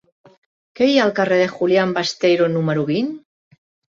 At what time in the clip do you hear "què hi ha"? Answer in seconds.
0.79-1.03